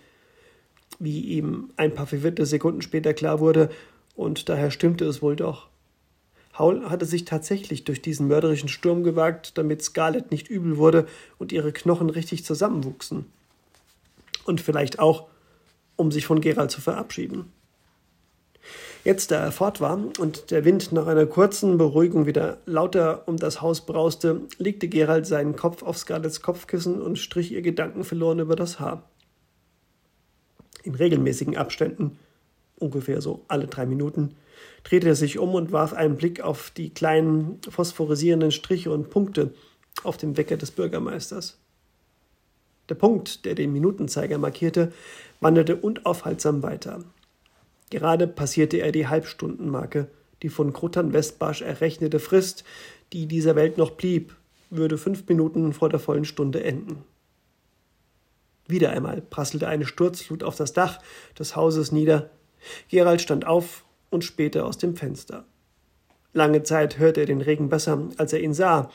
[0.98, 3.70] wie ihm ein paar verwirrte Sekunden später klar wurde,
[4.16, 5.68] und daher stimmte es wohl doch.
[6.58, 11.06] Haul hatte sich tatsächlich durch diesen mörderischen Sturm gewagt, damit Scarlett nicht übel wurde
[11.38, 13.26] und ihre Knochen richtig zusammenwuchsen.
[14.44, 15.26] Und vielleicht auch,
[15.96, 17.52] um sich von Gerald zu verabschieden.
[19.04, 23.36] Jetzt, da er fort war und der Wind nach einer kurzen Beruhigung wieder lauter um
[23.36, 28.40] das Haus brauste, legte Gerald seinen Kopf auf Scarletts Kopfkissen und strich ihr Gedanken verloren
[28.40, 29.08] über das Haar.
[30.82, 32.18] In regelmäßigen Abständen,
[32.78, 34.34] ungefähr so alle drei Minuten,
[34.84, 39.52] drehte er sich um und warf einen Blick auf die kleinen phosphorisierenden Striche und Punkte
[40.02, 41.58] auf dem Wecker des Bürgermeisters.
[42.88, 44.92] Der Punkt, der den Minutenzeiger markierte,
[45.40, 47.02] wanderte unaufhaltsam weiter.
[47.90, 50.08] Gerade passierte er die Halbstundenmarke,
[50.42, 52.64] die von Krutan Westbarsch errechnete Frist,
[53.12, 54.36] die dieser Welt noch blieb,
[54.70, 57.04] würde fünf Minuten vor der vollen Stunde enden.
[58.68, 61.00] Wieder einmal prasselte eine Sturzflut auf das Dach
[61.38, 62.30] des Hauses nieder.
[62.88, 65.44] Gerald stand auf und spähte aus dem Fenster.
[66.32, 68.90] Lange Zeit hörte er den Regen besser, als er ihn sah,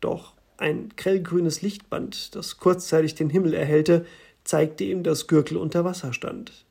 [0.00, 4.06] doch ein grellgrünes Lichtband, das kurzzeitig den Himmel erhellte,
[4.44, 6.64] zeigte ihm, dass Gürkel unter Wasser stand.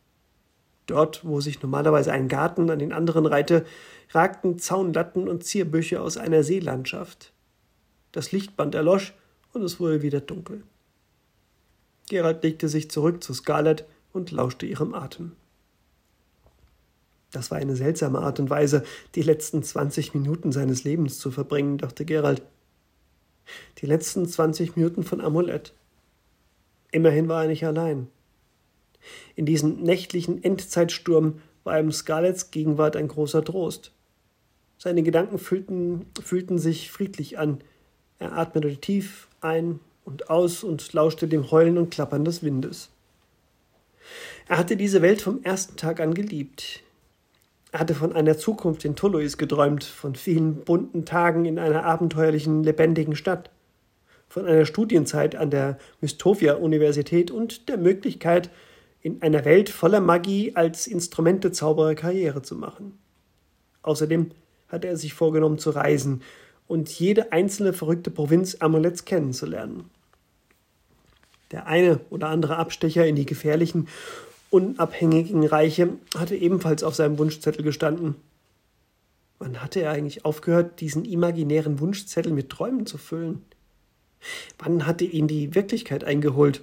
[0.88, 3.66] Dort, wo sich normalerweise ein Garten an den anderen reihte,
[4.12, 7.32] ragten Zaunlatten und Zierbüsche aus einer Seelandschaft.
[8.12, 9.14] Das Lichtband erlosch
[9.54, 10.64] und es wurde wieder dunkel.
[12.08, 15.32] Gerald legte sich zurück zu Scarlett und lauschte ihrem Atem.
[17.36, 21.78] Das war eine seltsame Art und Weise, die letzten zwanzig Minuten seines Lebens zu verbringen,
[21.78, 22.42] dachte Gerald.
[23.80, 25.74] Die letzten zwanzig Minuten von Amulett.
[26.92, 28.08] Immerhin war er nicht allein.
[29.36, 33.92] In diesem nächtlichen Endzeitsturm war ihm Scarletts Gegenwart ein großer Trost.
[34.78, 37.60] Seine Gedanken fühlten, fühlten sich friedlich an.
[38.18, 42.92] Er atmete tief ein und aus und lauschte dem Heulen und Klappern des Windes.
[44.48, 46.82] Er hatte diese Welt vom ersten Tag an geliebt.
[47.76, 52.64] Er hatte von einer Zukunft in Tuluis geträumt, von vielen bunten Tagen in einer abenteuerlichen,
[52.64, 53.50] lebendigen Stadt,
[54.30, 58.50] von einer Studienzeit an der Mystovia-Universität und der Möglichkeit,
[59.02, 62.98] in einer Welt voller Magie als Instrumentezauberer Karriere zu machen.
[63.82, 64.32] Außerdem
[64.70, 66.22] hatte er sich vorgenommen zu reisen
[66.68, 69.90] und jede einzelne verrückte Provinz Amuletts kennenzulernen.
[71.52, 73.90] Der eine oder andere Abstecher in die gefährlichen,
[74.56, 78.16] unabhängigen Reiche hatte ebenfalls auf seinem Wunschzettel gestanden.
[79.40, 83.44] Wann hatte er eigentlich aufgehört, diesen imaginären Wunschzettel mit Träumen zu füllen?
[84.58, 86.62] Wann hatte ihn die Wirklichkeit eingeholt?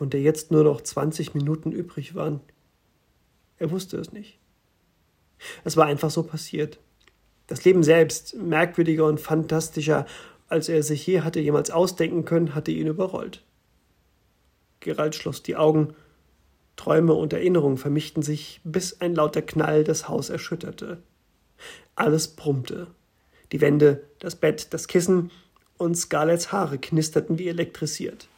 [0.00, 2.40] von der jetzt nur noch 20 Minuten übrig waren.
[3.58, 4.38] Er wusste es nicht.
[5.62, 6.78] Es war einfach so passiert.
[7.48, 10.06] Das Leben selbst, merkwürdiger und fantastischer,
[10.48, 13.44] als er sich je hatte jemals ausdenken können, hatte ihn überrollt.
[14.80, 15.92] Gerald schloss die Augen.
[16.80, 21.02] Träume und Erinnerungen vermischten sich, bis ein lauter Knall das Haus erschütterte.
[21.94, 22.86] Alles brummte.
[23.52, 25.30] Die Wände, das Bett, das Kissen
[25.76, 28.28] und Scarletts Haare knisterten wie elektrisiert.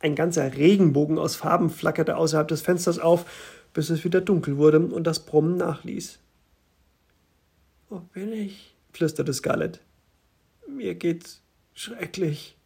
[0.00, 3.26] Ein ganzer Regenbogen aus Farben flackerte außerhalb des Fensters auf,
[3.72, 6.18] bis es wieder dunkel wurde und das Brummen nachließ.
[7.90, 8.74] Wo bin ich?
[8.92, 9.78] flüsterte Scarlett.
[10.66, 11.40] Mir geht's
[11.74, 12.56] schrecklich.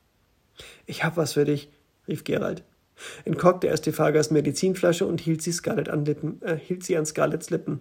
[0.86, 1.68] Ich hab was für dich,
[2.08, 2.64] rief Gerald.
[3.24, 7.80] Entkorkte Estefagas Medizinflasche und hielt sie, Scarlett an Lippen, äh, hielt sie an Scarletts Lippen.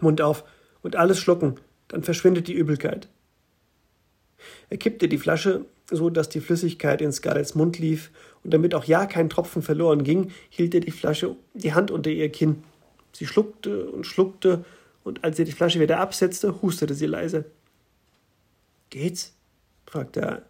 [0.00, 0.44] Mund auf
[0.82, 1.56] und alles schlucken,
[1.88, 3.08] dann verschwindet die Übelkeit.
[4.70, 8.10] Er kippte die Flasche, so dass die Flüssigkeit in Scarletts Mund lief,
[8.44, 12.10] und damit auch ja kein Tropfen verloren ging, hielt er die Flasche, die Hand unter
[12.10, 12.62] ihr Kinn.
[13.12, 14.64] Sie schluckte und schluckte,
[15.02, 17.46] und als er die Flasche wieder absetzte, hustete sie leise.
[18.90, 19.34] Geht's?
[19.86, 20.42] fragte er.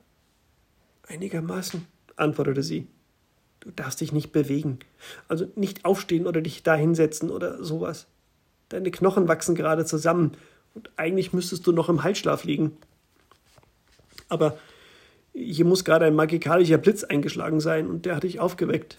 [1.06, 2.88] Einigermaßen, antwortete sie.
[3.68, 4.78] Du darfst dich nicht bewegen,
[5.28, 8.06] also nicht aufstehen oder dich da hinsetzen oder sowas.
[8.70, 10.32] Deine Knochen wachsen gerade zusammen,
[10.74, 12.78] und eigentlich müsstest du noch im Halsschlaf liegen.
[14.30, 14.56] Aber
[15.34, 18.96] hier muss gerade ein magikalischer Blitz eingeschlagen sein und der hat dich aufgeweckt.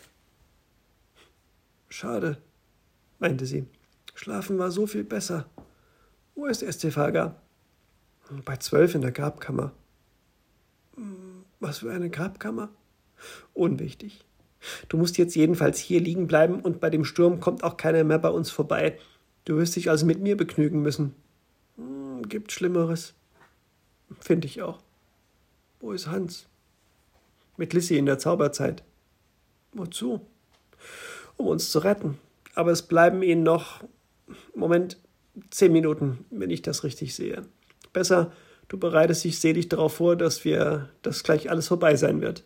[1.88, 2.38] Schade,
[3.18, 3.66] meinte sie.
[4.14, 5.48] Schlafen war so viel besser.
[6.36, 7.36] Wo ist Estefaga?
[8.46, 9.72] Bei zwölf in der Grabkammer.
[11.60, 12.70] Was für eine Grabkammer?
[13.56, 14.26] Unwichtig.
[14.88, 18.20] Du musst jetzt jedenfalls hier liegen bleiben und bei dem Sturm kommt auch keiner mehr
[18.20, 18.98] bei uns vorbei.
[19.46, 21.16] Du wirst dich also mit mir begnügen müssen.
[21.78, 23.14] Hm, gibt Schlimmeres.
[24.20, 24.80] Finde ich auch.
[25.80, 26.48] Wo ist Hans?
[27.58, 28.84] Mit Lissy in der Zauberzeit.
[29.74, 30.26] Wozu?
[31.38, 32.18] Um uns zu retten.
[32.56, 33.84] Aber es bleiben ihnen noch,
[34.56, 34.98] Moment,
[35.50, 37.44] zehn Minuten, wenn ich das richtig sehe.
[37.94, 38.32] Besser,
[38.68, 42.44] du bereitest dich selig darauf vor, dass wir, dass gleich alles vorbei sein wird.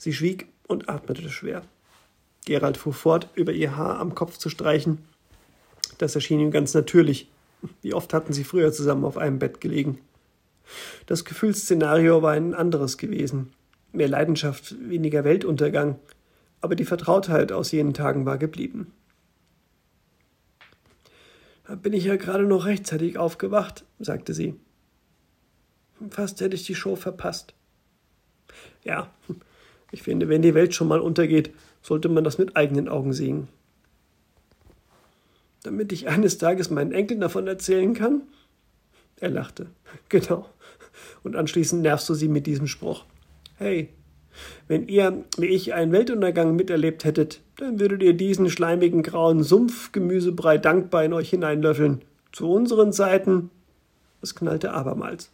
[0.00, 1.60] Sie schwieg und atmete schwer.
[2.46, 5.04] Gerald fuhr fort, über ihr Haar am Kopf zu streichen.
[5.98, 7.30] Das erschien ihm ganz natürlich.
[7.82, 9.98] Wie oft hatten sie früher zusammen auf einem Bett gelegen.
[11.04, 13.52] Das Gefühlsszenario war ein anderes gewesen.
[13.92, 15.98] Mehr Leidenschaft, weniger Weltuntergang,
[16.62, 18.94] aber die Vertrautheit aus jenen Tagen war geblieben.
[21.66, 24.54] Da bin ich ja gerade noch rechtzeitig aufgewacht, sagte sie.
[26.08, 27.52] Fast hätte ich die Show verpasst.
[28.82, 29.12] Ja,
[29.92, 31.50] ich finde, wenn die Welt schon mal untergeht,
[31.82, 33.48] sollte man das mit eigenen Augen sehen.
[35.62, 38.22] damit ich eines Tages meinen Enkeln davon erzählen kann?
[39.18, 39.66] Er lachte.
[40.08, 40.46] Genau.
[41.22, 43.04] Und anschließend nervst du sie mit diesem Spruch.
[43.56, 43.90] Hey,
[44.68, 50.58] wenn ihr, wie ich, einen Weltuntergang miterlebt hättet, dann würdet ihr diesen schleimigen grauen Sumpfgemüsebrei
[50.58, 52.02] dankbar in euch hineinlöffeln.
[52.32, 53.50] Zu unseren Zeiten.
[54.22, 55.30] Es knallte abermals.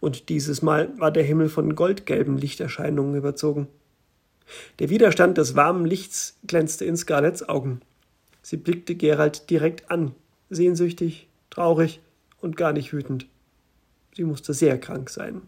[0.00, 3.68] Und dieses Mal war der Himmel von goldgelben Lichterscheinungen überzogen.
[4.78, 7.80] Der Widerstand des warmen Lichts glänzte in Scarletts Augen.
[8.42, 10.14] Sie blickte Gerald direkt an,
[10.48, 12.00] sehnsüchtig, traurig
[12.40, 13.26] und gar nicht wütend.
[14.16, 15.42] Sie musste sehr krank sein.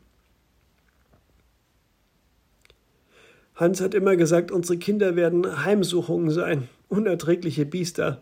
[3.55, 8.20] Hans hat immer gesagt, unsere Kinder werden Heimsuchungen sein, unerträgliche Biester.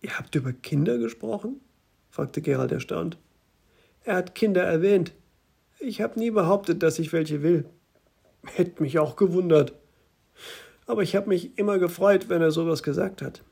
[0.00, 1.60] Ihr habt über Kinder gesprochen?
[2.10, 3.18] fragte Gerald erstaunt.
[4.04, 5.12] Er hat Kinder erwähnt.
[5.78, 7.64] Ich habe nie behauptet, dass ich welche will.
[8.54, 9.74] Hätte mich auch gewundert.
[10.86, 13.42] Aber ich habe mich immer gefreut, wenn er sowas gesagt hat.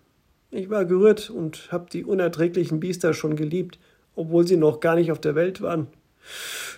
[0.51, 3.79] Ich war gerührt und habe die unerträglichen Biester schon geliebt,
[4.15, 5.89] obwohl sie noch gar nicht auf der Welt waren.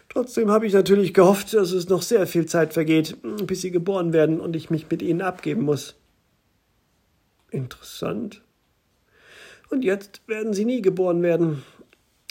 [0.08, 3.16] Trotzdem habe ich natürlich gehofft, dass es noch sehr viel Zeit vergeht,
[3.46, 5.96] bis sie geboren werden und ich mich mit ihnen abgeben muss.
[7.50, 8.42] Interessant.
[9.70, 11.62] Und jetzt werden sie nie geboren werden.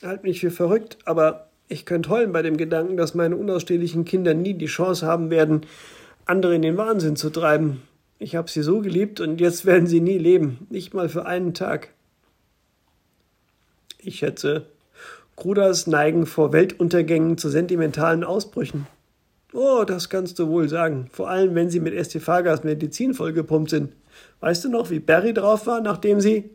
[0.03, 4.33] Halt mich für verrückt, aber ich könnte heulen bei dem Gedanken, dass meine unausstehlichen Kinder
[4.33, 5.61] nie die Chance haben werden,
[6.25, 7.81] andere in den Wahnsinn zu treiben.
[8.19, 11.53] Ich habe sie so geliebt und jetzt werden sie nie leben, nicht mal für einen
[11.53, 11.89] Tag.
[13.99, 14.65] Ich schätze,
[15.35, 18.87] Gruders neigen vor Weltuntergängen zu sentimentalen Ausbrüchen.
[19.53, 23.93] Oh, das kannst du wohl sagen, vor allem wenn sie mit Estefagas Medizin vollgepumpt sind.
[24.39, 26.49] Weißt du noch, wie Barry drauf war, nachdem sie.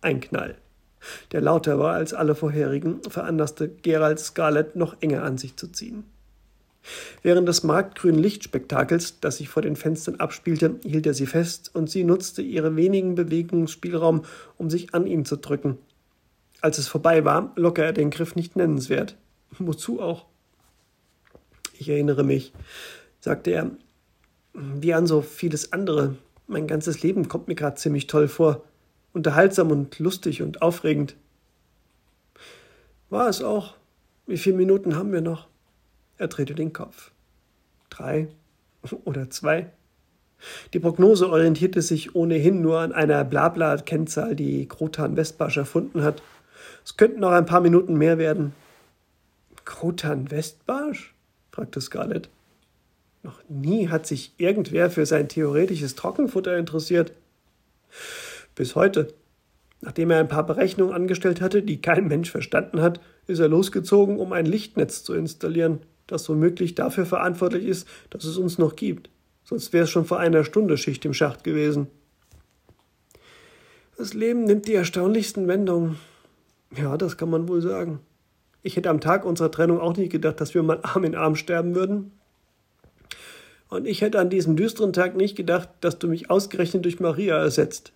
[0.00, 0.56] Ein Knall.
[1.32, 6.04] Der lauter war als alle vorherigen, veranlasste Gerald Scarlett noch enger an sich zu ziehen.
[7.22, 11.88] Während des marktgrünen Lichtspektakels, das sich vor den Fenstern abspielte, hielt er sie fest und
[11.88, 14.24] sie nutzte ihren wenigen Bewegungsspielraum,
[14.58, 15.78] um sich an ihn zu drücken,
[16.64, 19.16] als es vorbei war, lockerte er den Griff nicht nennenswert.
[19.58, 20.24] Wozu auch?
[21.78, 22.54] Ich erinnere mich,
[23.20, 23.70] sagte er,
[24.54, 26.16] wie an so vieles andere.
[26.46, 28.62] Mein ganzes Leben kommt mir gerade ziemlich toll vor.
[29.14, 31.16] Unterhaltsam und lustig und aufregend.
[33.08, 33.74] War es auch.
[34.26, 35.48] Wie viele Minuten haben wir noch?
[36.18, 37.12] Er drehte den Kopf.
[37.90, 38.28] Drei
[39.04, 39.70] oder zwei?
[40.72, 46.20] Die Prognose orientierte sich ohnehin nur an einer Blabla-Kennzahl, die Krotan Westbarsch erfunden hat.
[46.84, 48.52] Es könnten noch ein paar Minuten mehr werden.
[49.64, 51.14] Krotan Westbarsch?
[51.52, 52.28] fragte Scarlett.
[53.22, 57.12] Noch nie hat sich irgendwer für sein theoretisches Trockenfutter interessiert.
[58.54, 59.08] Bis heute.
[59.80, 64.18] Nachdem er ein paar Berechnungen angestellt hatte, die kein Mensch verstanden hat, ist er losgezogen,
[64.18, 69.10] um ein Lichtnetz zu installieren, das womöglich dafür verantwortlich ist, dass es uns noch gibt.
[69.44, 71.88] Sonst wäre es schon vor einer Stunde Schicht im Schacht gewesen.
[73.96, 75.98] Das Leben nimmt die erstaunlichsten Wendungen.
[76.76, 78.00] Ja, das kann man wohl sagen.
[78.62, 81.36] Ich hätte am Tag unserer Trennung auch nicht gedacht, dass wir mal Arm in Arm
[81.36, 82.12] sterben würden.
[83.68, 87.36] Und ich hätte an diesem düsteren Tag nicht gedacht, dass du mich ausgerechnet durch Maria
[87.36, 87.92] ersetzt.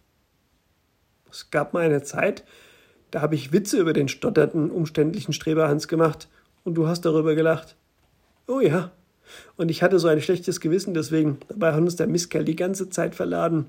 [1.31, 2.45] Es gab mal eine Zeit,
[3.11, 6.29] da habe ich Witze über den stotternden, umständlichen Streberhans gemacht
[6.65, 7.77] und du hast darüber gelacht.
[8.47, 8.93] Oh ja.
[9.57, 11.39] Und ich hatte so ein schlechtes Gewissen deswegen.
[11.49, 13.67] Dabei hat uns der Mistkerl die ganze Zeit verladen.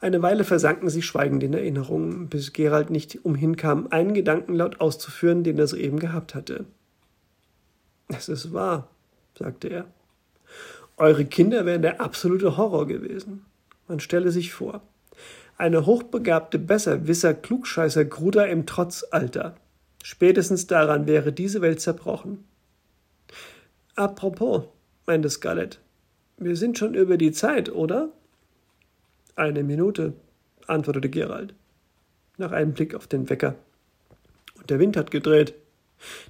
[0.00, 5.44] Eine Weile versanken sie schweigend in Erinnerungen, bis Gerald nicht umhinkam, einen Gedanken laut auszuführen,
[5.44, 6.66] den er soeben gehabt hatte.
[8.08, 8.90] Es ist wahr,
[9.38, 9.86] sagte er.
[10.98, 13.46] Eure Kinder wären der absolute Horror gewesen.
[13.88, 14.82] Man stelle sich vor,
[15.56, 19.56] eine hochbegabte Besserwisser, Klugscheißer Gruder im Trotzalter.
[20.02, 22.44] Spätestens daran wäre diese Welt zerbrochen.
[23.94, 24.64] Apropos,
[25.06, 25.80] meinte Scarlett,
[26.36, 28.10] wir sind schon über die Zeit, oder?
[29.36, 30.14] Eine Minute,
[30.66, 31.54] antwortete Gerald,
[32.36, 33.54] nach einem Blick auf den Wecker.
[34.56, 35.54] Und der Wind hat gedreht.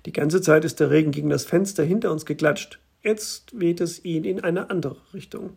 [0.06, 2.78] Die ganze Zeit ist der Regen gegen das Fenster hinter uns geklatscht.
[3.02, 5.56] Jetzt weht es ihn in eine andere Richtung.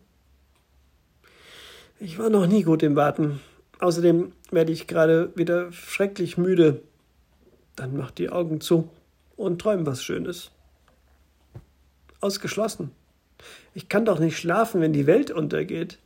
[2.00, 3.40] Ich war noch nie gut im Warten.
[3.80, 6.82] Außerdem werde ich gerade wieder schrecklich müde.
[7.76, 8.88] Dann mach die Augen zu
[9.36, 10.50] und träum was Schönes.
[12.20, 12.90] Ausgeschlossen.
[13.74, 15.98] Ich kann doch nicht schlafen, wenn die Welt untergeht.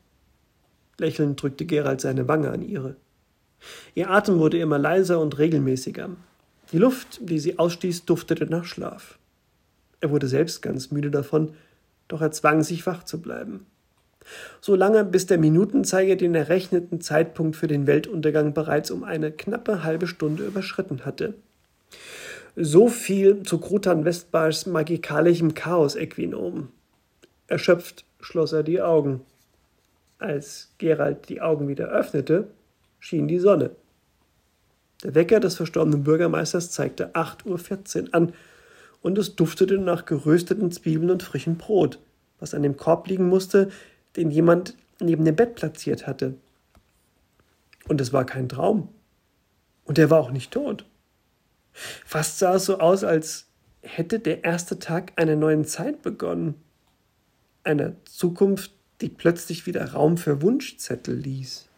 [0.98, 2.96] Lächelnd drückte Gerald seine Wange an ihre.
[3.94, 6.10] Ihr Atem wurde immer leiser und regelmäßiger.
[6.72, 9.18] Die Luft, die sie ausstieß, duftete nach Schlaf.
[10.00, 11.54] Er wurde selbst ganz müde davon,
[12.08, 13.66] doch er zwang sich wach zu bleiben.
[14.60, 19.82] So lange, bis der Minutenzeiger den errechneten Zeitpunkt für den Weltuntergang bereits um eine knappe
[19.84, 21.34] halbe Stunde überschritten hatte.
[22.54, 26.68] So viel zu Krutan Westbars magikalischem Chaos-Äquinom.
[27.46, 29.22] Erschöpft schloss er die Augen.
[30.18, 32.48] Als Gerald die Augen wieder öffnete,
[33.00, 33.70] schien die Sonne.
[35.02, 38.32] Der Wecker des verstorbenen Bürgermeisters zeigte 8.14 Uhr an
[39.02, 41.98] und es duftete nach gerösteten Zwiebeln und frischem Brot,
[42.38, 43.70] was an dem Korb liegen musste,
[44.16, 46.34] den jemand neben dem Bett platziert hatte.
[47.88, 48.88] Und es war kein Traum.
[49.84, 50.86] Und er war auch nicht tot.
[51.72, 53.46] Fast sah es so aus, als
[53.80, 56.54] hätte der erste Tag einer neuen Zeit begonnen.
[57.64, 61.68] Einer Zukunft, die plötzlich wieder Raum für Wunschzettel ließ.